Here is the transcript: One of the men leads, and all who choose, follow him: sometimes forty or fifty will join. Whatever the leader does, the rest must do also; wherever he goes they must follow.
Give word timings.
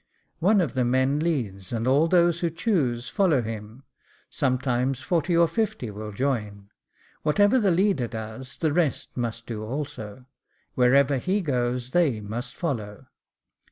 One 0.39 0.61
of 0.61 0.73
the 0.73 0.83
men 0.83 1.19
leads, 1.19 1.71
and 1.71 1.85
all 1.87 2.09
who 2.09 2.31
choose, 2.49 3.07
follow 3.09 3.43
him: 3.43 3.83
sometimes 4.31 5.01
forty 5.01 5.37
or 5.37 5.47
fifty 5.47 5.91
will 5.91 6.11
join. 6.11 6.71
Whatever 7.21 7.59
the 7.59 7.69
leader 7.69 8.07
does, 8.07 8.57
the 8.57 8.73
rest 8.73 9.15
must 9.15 9.45
do 9.45 9.63
also; 9.63 10.25
wherever 10.73 11.17
he 11.19 11.41
goes 11.41 11.91
they 11.91 12.19
must 12.19 12.55
follow. 12.55 13.09